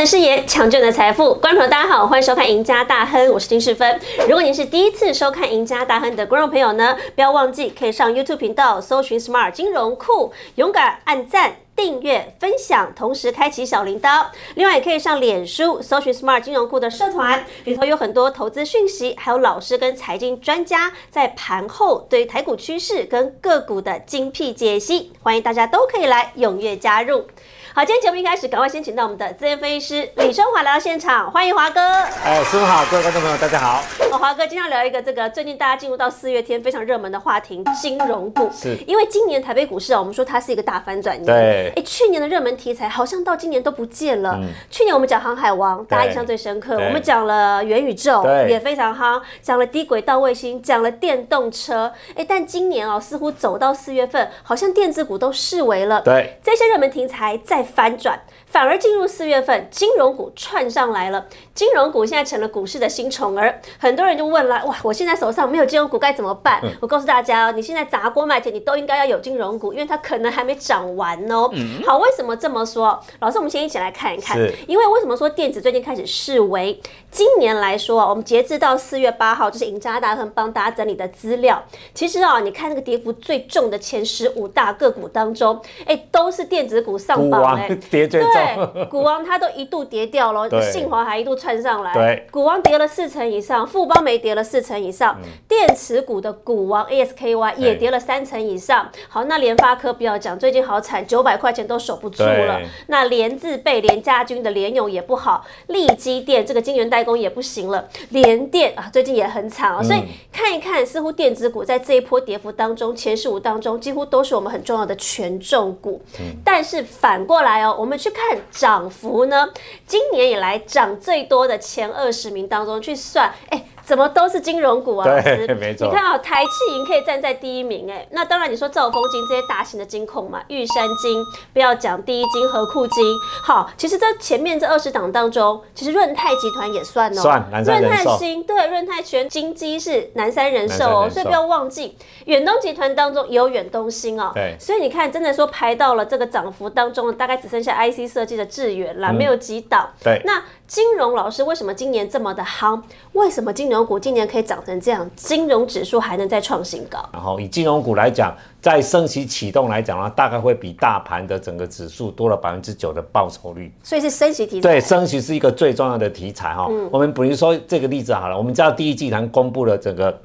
[0.00, 1.34] 的视野，抢救你的财富。
[1.34, 4.00] 观众朋友，大家好，欢迎收看《赢家大亨》，我是金世芬。
[4.20, 11.56] 如果您是第一次收看《赢家大亨》的观众朋友呢，不要忘记可以上 YouTube 频道搜寻 Smart 金融库，勇敢按赞。
[11.76, 14.26] 订阅、分享，同时开启小铃铛。
[14.54, 27.24] 另外，也可以上脸书搜寻 Smart 金融库的社团，里头有很多投资讯息，还有老师跟财经专家在盘后对台股趋势跟个股的精辟解析，欢迎大家都可以来踊跃加入。
[27.72, 31.80] 好，今天节目一开始，赶快先请到我们的资深分析师李春华来到现场，欢迎华哥。
[32.24, 33.80] 哎，师傅好，各位观众朋友，大家好。
[34.10, 38.50] 哦，华哥，今天要聊一个这个最近大家进入到四月天非常热门的话题——金融股。
[38.52, 41.24] 是，因为今年台北股市啊，我们说它是一个大反转年。
[41.24, 41.72] 对。
[41.76, 44.32] 哎，去年的热门题材好像到今年都不见了。
[44.34, 44.48] 嗯。
[44.68, 46.74] 去年我们讲航海王，大家印象最深刻。
[46.74, 49.22] 我们讲了元宇宙，也非常夯。
[49.40, 51.92] 讲了低轨道卫星，讲了电动车。
[52.16, 56.00] 哎，但今年哦，似乎走到四月份，好像电子股都视为了。
[56.00, 56.36] 对。
[56.42, 58.18] 这些热门题材在反转。
[58.50, 61.26] 反而进入四月份，金融股串上来了。
[61.54, 66.60] 金融股现在成了股市的新宠儿，很多人就问了：哇，我现在手上没有金融股该怎么办？
[66.80, 71.48] 我告诉大家哦，你现在砸锅卖铁，你都应该要有金融股，因为它可能还没涨完哦。
[71.86, 72.98] 好，为什么这么说？
[73.20, 74.36] 老师，我们先一起来看一看。
[74.66, 76.80] 因为为什么说电子最近开始示威？
[77.10, 81.62] 今年来说，我们截至到四月八号，就是赢家大亨帮大家整理的资料。
[81.94, 88.39] 其实啊，你看那个跌幅最重的前十五大个股当中，哎，都是电子股上榜哎，跌最重。
[88.74, 91.92] 对，股王它都一度跌掉了，信华还一度窜上来。
[91.92, 98.88] 对，股王跌了四成以上，富邦没跌了四成以上，电池股的股王 ASKY 也跌了三成以上。
[99.08, 102.60] 好，那联发科不要讲，最近好惨，九百块钱都守不住了。
[102.86, 109.82] 那联字倍、联家军的联勇也不好，利基电这个晶圆代工也不行了，联电啊最近也很惨啊。
[109.82, 110.02] 所以
[110.32, 116.00] 看一看，似乎电子股在这一波跌幅当中，前十五当中几乎都是我们很重要的权重股。
[116.44, 118.29] 但是反过来哦，我们去看。
[118.50, 119.48] 涨幅呢？
[119.86, 123.64] 今年以来涨最多的前二十名当中去算，哎。
[123.90, 125.04] 怎么都是金融股啊？
[125.04, 125.88] 对， 没错。
[125.88, 131.20] 你看啊，台气银可以站在第一名，哎，那当然你说兆丰金这些大型的金控嘛，玉山金
[131.52, 133.04] 不要讲，第一金和库金。
[133.42, 138.16] 好，其实，在前面这二十档当中，其实润泰集团也算哦，算南山人寿。
[138.46, 141.96] 对，润泰全金基是南山人寿哦，所以不要忘记，
[142.26, 144.30] 远东集团当中也有远东新哦。
[144.32, 149.90] 对，所以你看，真的说排到了这个涨幅当中，大概只剩下 IC 设计的智远啦，没有几档。
[150.00, 152.80] 对，那金融老师为什么今年这么的夯？
[153.14, 153.84] 为什么金融？
[153.84, 156.96] 股今年可以涨成这样，金融指数还能再创新高。
[157.12, 158.32] 然后以金融股来讲，
[158.62, 163.72] 在升息启动来讲呢，大概会比大盘的整个指数多了百分之九的报酬率。
[163.82, 164.68] 所以是升息题材。
[164.70, 166.68] 对，升息是一个最重要的题材哈。
[166.92, 170.16] 我们比如说这个例子好了，我们知道第一季团公布了整个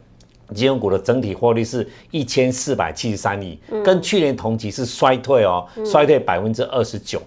[0.54, 7.20] 金融股的整体获利是一千四百七十三亿，跟去年同期是衰退哦，衰退百分之二十九。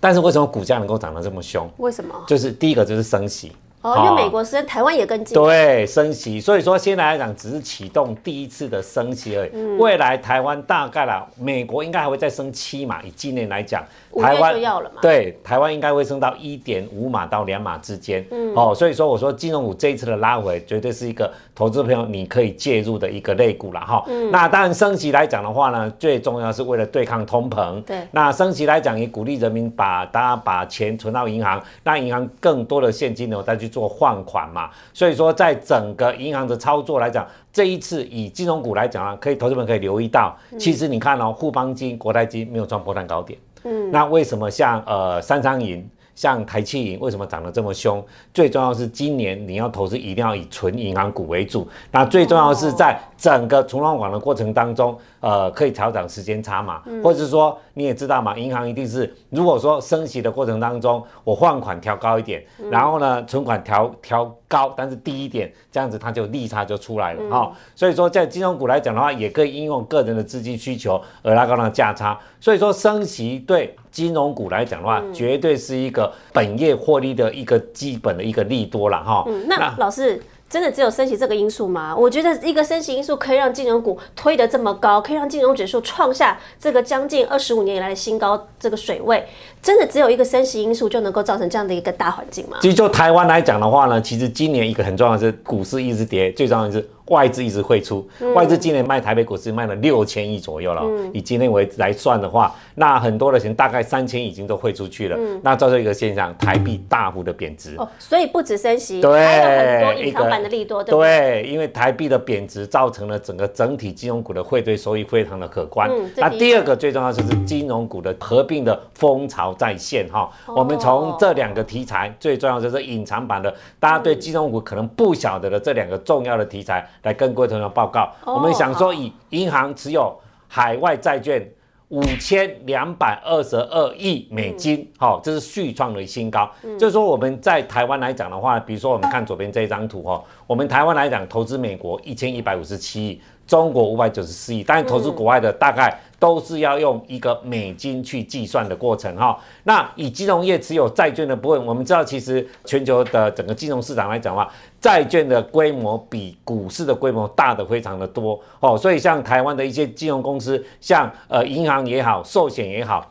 [0.00, 1.70] 但是为什么股价能够涨得这么凶？
[1.76, 2.14] 为什么？
[2.26, 3.52] 就是第一个就是升息。
[3.82, 5.34] 哦，因为美国升，台湾也跟进。
[5.34, 9.50] 对，升息，所以说现在来讲只是启动第一次的升息而已。
[9.78, 13.02] 未来台湾大概啦，美国应该还会再升七码。
[13.02, 13.82] 以今年来讲，
[14.20, 15.00] 台湾就要了嘛。
[15.00, 18.22] 对，台湾应该会升到一点五码到两码之间。
[18.30, 24.04] 嗯，哦，所以说我说金融股这一次的拉回，绝对是一个投资朋友你可以介入的一个类股了哈。
[24.08, 27.80] 嗯，那当然升息来讲的话呢，最重要是为了对抗通膨。
[27.84, 33.69] 对，那升息来讲也鼓励人民把大家把钱存到银行，让银行更多的现金流再去。
[33.70, 48.04] 做换款嘛，所以说在整个银行的操作来讲，这一次以金融股来讲啊，可以投资们可以留意到，其实你看哦，富邦金、国泰金没有创波段高点，嗯，那为什么像呃三商银、像台气银为什么涨得这么凶？
[48.34, 54.98] 最重要是今年你要投资一定要以纯银行股为主，那最重要是在整个存放款的过程当中。
[55.20, 67.52] 呃，可以调整时间差嘛，或者是说你也知道嘛，银行一定是如果说升息的过程当中，我换款调高一点，然后呢存款调调高，但是低一点，这样子它就利差就出来了哈。
[67.74, 72.18] 所以说在金融股来讲的话，也可以应用个人的资金需求而拉高那个价差。
[72.40, 79.22] 所以说升息对金融股来讲的话，绝对是一个本业获利的一个基本的一个利多了哈。
[79.46, 80.18] 那老师。
[80.50, 81.94] 真的只有升息这个因素吗？
[81.96, 89.24] 我觉得一个升息因素可以让金融股推得这么高，可以让金融指数创下这个将近二十五年以来的新高这个水位，
[89.62, 92.58] 真的只有一个升息因素就能够造成这样的一个大环境吗？
[92.60, 96.88] 其实就台湾来讲的话呢，其实今年一个很重要的是股市一直跌，最重要的是。
[97.10, 100.82] 外资一直汇出，外资今年卖台北股市卖了六千亿左右了。
[101.12, 105.18] 以今天为来算的话，那很多的钱大概三千已经都汇出去了。
[105.42, 107.74] 那造成一个现象，台币大幅的贬值。
[107.78, 111.42] 哦，所以不止升息，还有很多隐藏版的利多，对不对？
[111.42, 115.90] 对，因为台币的贬值造成了整个整体金融股的汇兑收益非常的可观。
[116.16, 120.30] 那第二个最重要就是金融股的合并的风潮再现哈。
[120.46, 126.88] 我们从这两个题材，最重要就是隐藏版的，大家对金融股可能不晓得的这两个重要的题材。
[127.02, 130.14] 来跟各位同学报告，我们想说以银行持有
[130.48, 131.46] 海外债券
[131.88, 136.48] 五千两百二十二亿美金，好，这是续创的新高。
[136.78, 145.96] 就是说我们在台湾来讲的话，比如说我们看左边这张图哈，我们台湾来讲投资美国一千一百五十七亿，中国五百九十四亿，但是投资国外的大概。
[146.18, 149.34] 都是要用一个美金去计算的过程哈。
[149.64, 158.76] 那以金融业持有债券的部分，我们知道其实全球的整个金融市场来讲的话，债券的规模比股市的规模大的非常的多哦。
[158.76, 163.10] 所以像台湾的一些金融公司，像呃银行也好，寿险也好。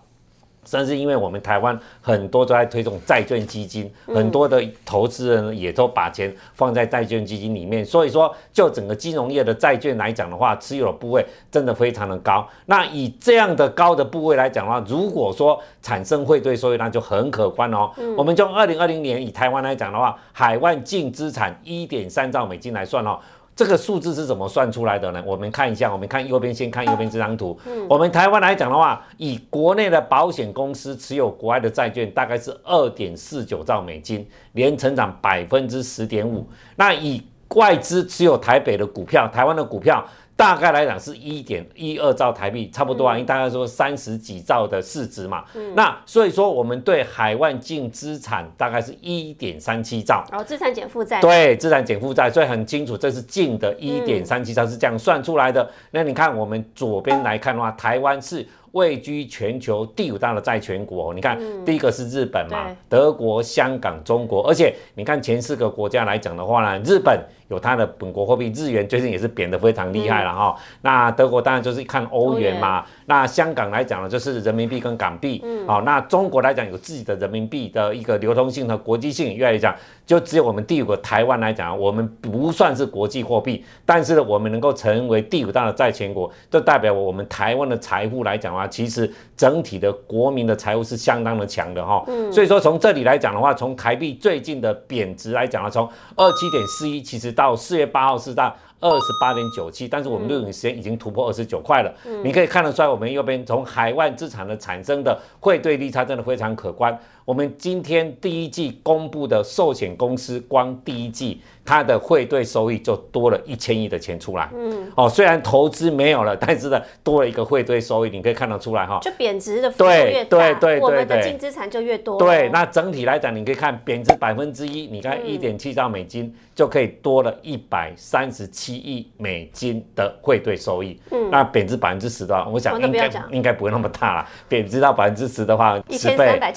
[0.65, 12.47] 甚至因为我们台湾很多都在推动债券基金，很多的投资人也都把钱放在债券基金里面，所以说就整个金融业的债券来讲的话，持有的部位真的非常的高。
[12.65, 17.91] 那以这样的高的部位来讲的话，如果说产生汇兑收益，那就很可观哦。
[18.15, 23.19] 我们就二零二零年以台湾来讲的话，海外净资产一点三兆美金来算哦。
[23.59, 25.21] 这个数字是怎么算出来的呢？
[25.25, 27.59] 我们看一下，我们看右边，先看右边这张图。
[27.65, 36.47] 嗯，我们台湾来讲的话，以国内的保险公司持有国外的债券，大概是二点四九兆美金，年成长百分之十点五。
[36.77, 37.21] 那以
[37.55, 40.05] 外资持有台北的股票，台湾的股票。
[40.39, 45.43] 大概来讲是一点一二兆台币，差不多啊，因为大概说三十几兆的市值嘛。
[45.53, 45.75] 嗯。
[45.75, 50.23] 那所以说，我们对海外净资产大概是一点三七兆。
[50.31, 51.19] 然后资产减负债。
[51.19, 55.69] 对，资产减负债，所以很清楚，这是净的一点三七兆是这样算出来的。
[55.91, 61.13] 那你看，我们左边来看的话，台湾是位居全球第五大的债权国。
[61.13, 67.19] 你看，第一个是日本嘛，德国、香港、中国，而且你看前四个国家来讲的话呢，日本。
[67.49, 70.55] 有它的本国货币日元，最近也是贬得非常厉害了哈。
[70.81, 72.85] 那德国当然就是看欧元嘛。
[73.05, 75.41] 那香港来讲呢，就是人民币跟港币。
[75.43, 75.67] 嗯。
[75.67, 79.75] 好，那中国来讲有自己的人民币的一个流通性和国际性，越来越讲，
[80.05, 92.03] 就只有我们第五个台湾来讲，我们不算是国际货币，但是呢，我们能够成为第五大的债权国，就代表我们台湾的财富来讲的话，其实整体的国民的财富是相当的强的哈。
[92.05, 92.31] 嗯。
[92.31, 97.33] 所以说从这里来讲的话，从台币最近的贬值来讲呢，从二七点四一，其实。
[97.39, 101.93] 到四月八号是到二十八点九七，但是我们录影时间已经突破二十九块了。
[102.23, 106.97] 你可以看得出来，我们右边从海外资产的产生的汇兑利差真的非常可观。
[107.25, 111.41] 我们今天第一季公布的寿险公司，光第一季。
[111.65, 120.37] 它的汇兑收益就多了一千亿的钱出来，嗯，哦，虽然投资没有了，但是呢，多了一个汇兑收益，你可以看得出来哈，就贬值的幅度越大，
[120.81, 122.17] 我们的净资产就越多。
[122.17, 130.99] 对，那整体来讲，你可以看贬值百分之一，你看一点七兆美金就可以多了一百三十七亿美金的汇兑收益。
[131.11, 134.27] 嗯，那贬值百分之十的话，我想应该应该不会那么大了。
[134.47, 136.51] 贬值到百分之十的话，一千三百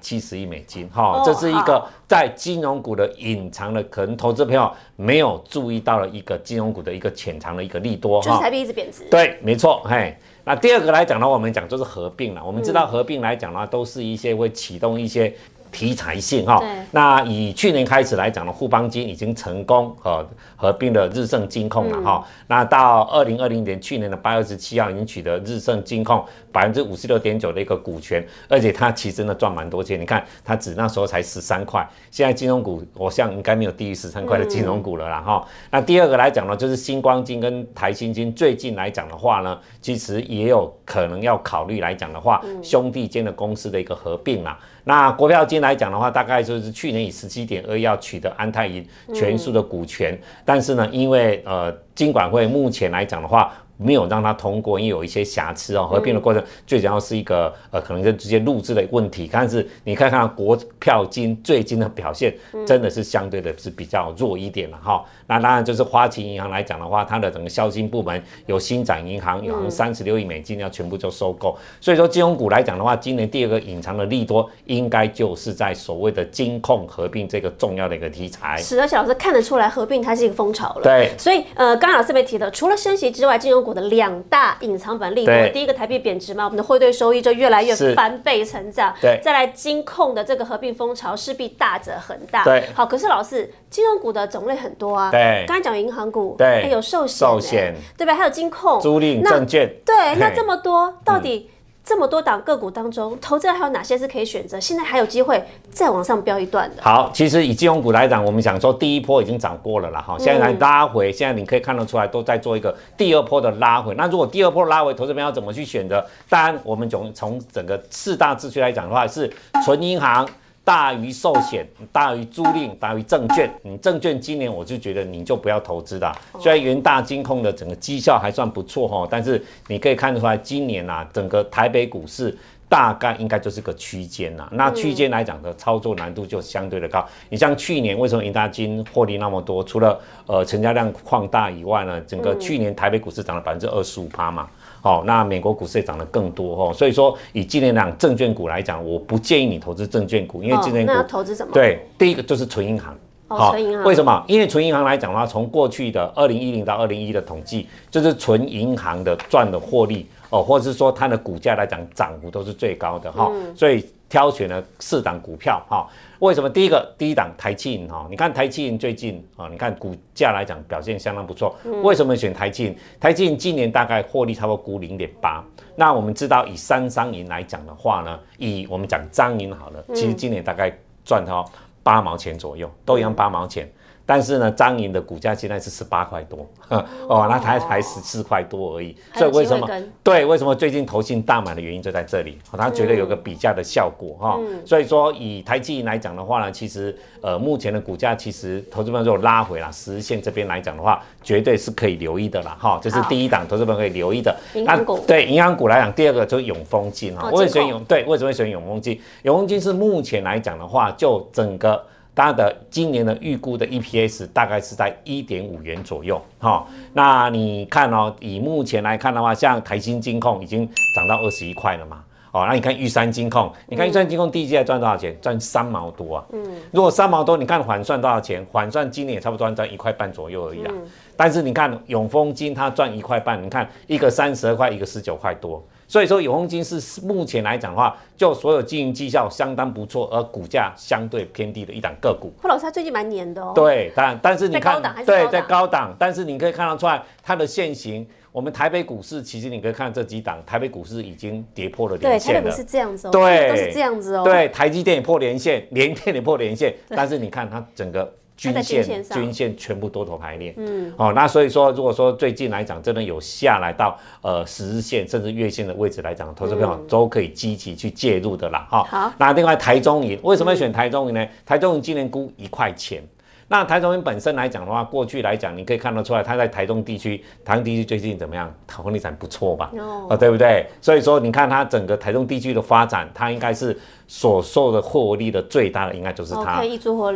[0.00, 3.82] 七十亿美金，哈，这是一个在金融股的隐藏的。
[3.84, 9.04] 可能投资朋友没有注意到了一个金融股的一个潜藏的一个利多哈，就是台币一直贬值。
[9.10, 10.16] 对，没错，嘿。
[10.44, 12.42] 那第二个来讲呢，我们讲就是合并了。
[12.44, 15.34] 我们知道合并来讲呢，都是一些会启动一些。
[15.70, 16.62] 题材性哈，
[16.92, 22.24] 那以去年开始来讲呢，富邦金已经成功和合并了日盛金控了哈。
[22.46, 30.00] 那到二零二零年去年的八月十七号，已经取得日盛金控百分之五十六点九的一个股权，而且它其实真的赚蛮多钱。
[30.00, 35.46] 你看它只那时候才十三块，现在金融股我想应该没有低于十三块的金融股了啦哈。
[35.70, 44.58] 那第二个来讲呢，就是星光金跟台新金最近来讲的话呢，其实也有可能要考虑来讲的话，兄弟间的公司的一个合并啦。
[44.84, 53.52] 那国票金来讲的话，大概就是去年以十七点二要取得安泰银全数的股权，但是呢，因为呃，金管会目前来讲的话。
[53.82, 55.86] 没有让它通过，因为有一些瑕疵哦。
[55.86, 59.26] 合并的过程最主要是一个呃，可能是直接录制的问题。
[59.32, 62.36] 但是你看看国票金最近的表现，
[62.66, 65.02] 真的是相对的是比较弱一点了哈。
[65.30, 71.56] 那当然就是花旗银行来讲的话，它的整个销金部门有新展银行，有三十六亿美金要全部就收购。
[71.80, 78.58] 所以说金融股来讲的话，今年第二个隐藏的利多，应该就是在所谓的金控合并这个重要的一个题材。
[78.58, 80.82] 是，而且老师看得出来合并它是一个风潮了。
[80.82, 81.10] 对。
[81.16, 83.70] 所以呃，刚刚老师没提的，除了升息之外，金融股。
[83.70, 88.92] 股的两大隐藏版利多，第一个台币贬值嘛，我们的汇兑收益就越来越翻倍成长。
[89.00, 92.42] 对，再来金控的这个合并风潮势必大者恒大。
[92.42, 95.08] 对，好，可是老师，金融股的种类很多啊。
[95.12, 98.14] 对，刚才讲银行股，对，还有寿险，寿险，对吧？
[98.14, 99.68] 还有金控、租赁、证券。
[99.84, 101.50] 对，那这么多，到底？
[101.82, 104.60] 这么多档个股当中，投资人还有哪些是可以选择？
[104.60, 106.82] 现在还有机会再往上飙一段的。
[106.82, 113.92] 好，其实以金融股来讲，我们想说第一波已经涨过了啦，哈，现在来拉回，现在你可以看得出来都在做一个第二波的拉回。
[113.96, 116.04] 那如果第二波拉回，投资人要怎么去选择？
[116.28, 119.28] 当然，我们从从整个四大秩序来讲的话，是
[119.64, 120.28] 纯银行。
[120.62, 123.50] 大于寿险，大于租赁，大于证券。
[123.62, 126.14] 你证券今年我就觉得你就不要投资了。
[126.38, 132.36] 虽然元大金控的整个绩效还算不错哈，但是你可以看出来，今年呐，整个台北股市
[132.68, 134.48] 大概应该就是个区间呐。
[134.52, 137.04] 那区间来讲的操作难度就相对的高。
[137.28, 139.64] 你像去年为什么元大金获利那么多？
[139.64, 144.48] 除了呃成交量扩大以外呢，整个去年台北股市涨了百分之二十五趴嘛。
[144.82, 151.52] 好，那美国股市也涨得更多哦，所以说以今年讲证券股来讲，我不建议你投资证券股，因为今年股投资什么？
[151.52, 152.96] 对，第一个就是纯银行。
[153.28, 153.52] 好。
[153.84, 154.24] 为什么？
[154.26, 165.88] 因为纯银行来讲的话，从过去的二零一零到二零一的统计，就是纯银行的赚的获利哦，或者是说它的股价来讲涨幅都是最高的哈，所以挑选了四档股票哈。
[166.18, 168.06] 为什么第一个第一档台积银哈？
[168.10, 171.56] 你看台积银最近啊，你看股价来讲表现相当不错。
[171.82, 172.76] 为什么选台积银？
[173.00, 175.42] 台积银今年大概获利差不多估零点八。
[175.76, 180.70] 那我们知道以三商银来讲的话呢，以我们讲张银好了，其实今年大概
[181.04, 181.50] 赚到
[181.82, 183.66] 八毛钱左右，都一样八毛钱。
[184.10, 188.96] 但是呢，张营的股价现在是十八块多，哦，那它才十四块多而已。
[189.14, 189.68] 所以为什么？
[190.02, 194.36] 对，为什么最近投信大买的原因就在这里，它觉得有个比价的效果哈。
[194.66, 202.80] 所以说以台积银来讲的话呢，其实呃目前的股价其实投资者如果拉回了十日线这边来讲的话，绝对是可以留意的啦哈。
[202.82, 204.36] 这是第一档投资者可以留意的。
[204.54, 207.30] 银行股对银行股来讲，第二个就是永丰金哈。
[207.30, 208.02] 为什么永对？
[208.06, 209.00] 为什么选永丰金？
[209.22, 211.80] 永丰金是目前来讲的话，就整个。
[212.20, 225.16] 它的今年的预估的 EPS 大概是在一点五元左右，哈，那你看哦，以目前来看的话，像台新金控已经涨到二十一块了嘛，哦，那你看玉山金控，你看玉山金控第一季赚多少钱？
[225.22, 228.44] 赚三毛多啊，嗯，如果三毛多，你看缓算多少钱？
[228.52, 230.72] 缓算今年也差不多赚一块半左右而已啊，
[231.20, 235.62] 但是你看永丰金它赚一块半，你看一个三十二块，一个十九块多。
[235.86, 242.32] 所以说永丰金是目前来讲的话，就所有经营绩效相当不错，而股价相对偏低的一档个股。
[242.42, 243.52] 霍老师他最近蛮黏的哦。
[243.54, 248.08] 对，但但是你看，对，在高档，但是你可以看得出来它的线型。
[248.32, 252.40] 我们台北股市其实你可以看这几档，台北股市已经跌破了连线了。
[252.40, 253.10] 对，台北股市这样子哦。
[253.10, 254.24] 对，都是这样子哦。
[254.24, 258.10] 对，台积电也破连线，联电也破连线，但是你看它整个。
[258.40, 268.82] 均线均线全部多头排列，嗯，哦，那所以说，如果说最近来讲，真的有下来到呃十日线甚至月线的位置来讲，投资朋友都可以积极去介入的啦，哈。
[268.84, 271.28] 好，那另外台中银为什么要选台中银呢？
[271.44, 273.02] 台中银今年估一块钱。
[273.50, 278.54] 那台中本身来讲的话，过去来讲，你可以看得出来，它在台中地区，台中地区最近怎么样？
[278.68, 279.72] 房地产不错吧？
[279.76, 280.64] 哦，对不对？
[280.80, 283.76] 所以说，你看它整个台中地区的发展，它应该是
[284.06, 286.58] 所受的获利的最大的，应该就是它。
[286.58, 286.64] 可。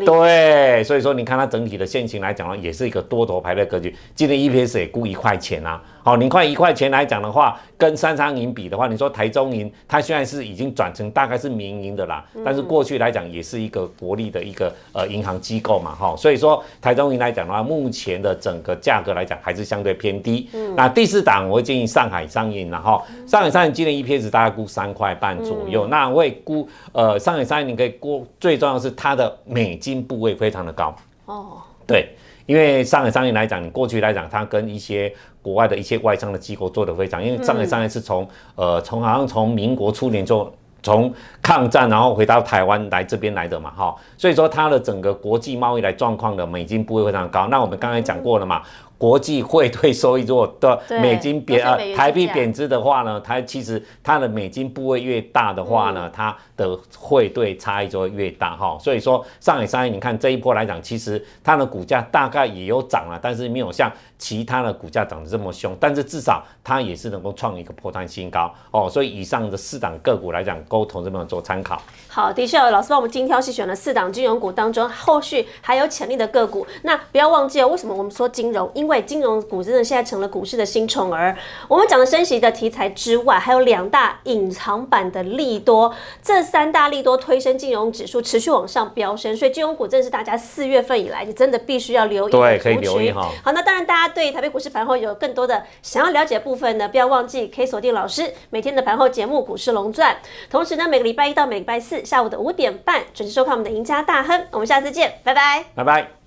[0.06, 3.94] 对，所以说你看它整体的现形来讲呢，也是一个多头排列格局。
[4.16, 5.80] 今天 EPS 也估一块钱啊。
[6.02, 20.48] 好，你看一块钱来讲的话，跟三商银比的话，你说台中银，它现在是已经转成大概是民营的啦，但是过去来讲也是一个国力的一个呃银行机构嘛，哈，所以说台中银来讲的话，目前的整个价格来讲还是相对偏低。
[20.74, 32.08] 那第四档我会建议上海商银，然后上海商银今年 EPS 大概估三块半左右，那我会估呃上海商银你可以估，最重要是它的美金部位非常的高哦，对。
[32.46, 35.12] 因为上海商业来讲，你过去来讲，它跟一些
[35.42, 40.50] 国外的一些外商的机构做的非常，因为上海商业是从呃从好像从民国初年就
[40.84, 41.12] 从
[41.42, 47.48] 抗战然后回到台湾来这边来的嘛，哈，所以说它的整个国际贸易来状况的美金不会非常高。
[47.48, 48.62] 那我们刚才讲过了嘛。
[49.04, 58.78] 国际汇兑收益如果的美金贬呃台币贬值的话呢，它其实它的美金部位越大的话呢，它的汇兑差异就会越大哈。
[58.80, 65.76] 所以说上海商业，你看这一波来讲，其实它的股价大概也有涨了，但是没有像其他的股价涨得这么凶。
[65.78, 68.88] 但是至少它也是能够创一个破断新高哦。
[68.88, 71.78] 所以以上的四档个股来讲，沟通这边做参考。
[72.08, 76.66] 好，的确，老师帮我们精挑细选了四档金融股当中，后续还有潜力的个股。
[76.84, 78.70] 那不要忘记哦，为什么我们说金融？
[78.72, 81.36] 因为为金融股真的现在成了股市的新宠儿。
[81.68, 93.28] 我们讲的升息的题材之外，还有两大隐藏版的利多，这三大利多推升金融指数持续往上飙升，所以金融股真的是大家四月份以来你真的必须要留意对，可以留意哈。
[93.42, 100.14] 好，那当然大家对台北股市盘后有更多的想要了解部分呢，不要忘记可以锁定老师每天的盘后节目《股市龙钻》，
[100.50, 104.46] 同时呢，每个礼拜一到每个礼拜四下午的五点半准时收看我们的赢家大亨。
[104.50, 106.23] 我们下次见，拜拜，拜拜。